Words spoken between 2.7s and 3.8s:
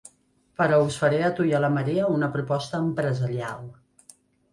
empresarial.